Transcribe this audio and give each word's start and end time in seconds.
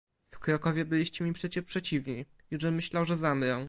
"W 0.31 0.39
Krakowie 0.39 0.85
byliście 0.85 1.23
mi 1.25 1.33
przecie 1.33 1.63
przeciwni... 1.63 2.25
Jużem 2.51 2.75
myślał, 2.75 3.05
że 3.05 3.15
zamrę." 3.15 3.59